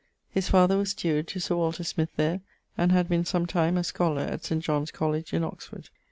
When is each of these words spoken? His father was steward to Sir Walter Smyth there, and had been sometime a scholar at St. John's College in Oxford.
His 0.31 0.49
father 0.49 0.79
was 0.79 0.89
steward 0.89 1.27
to 1.27 1.39
Sir 1.39 1.55
Walter 1.57 1.83
Smyth 1.83 2.09
there, 2.15 2.41
and 2.75 2.91
had 2.91 3.07
been 3.07 3.23
sometime 3.23 3.77
a 3.77 3.83
scholar 3.83 4.23
at 4.23 4.43
St. 4.45 4.63
John's 4.63 4.89
College 4.89 5.31
in 5.31 5.43
Oxford. 5.43 5.89